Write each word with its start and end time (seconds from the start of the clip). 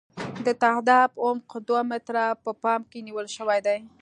د 0.45 0.47
تهداب 0.63 1.11
عمق 1.25 1.51
دوه 1.67 1.81
متره 1.91 2.25
په 2.43 2.51
پام 2.63 2.81
کې 2.91 2.99
نیول 3.07 3.27
شوی 3.35 3.59
دی 3.67 3.79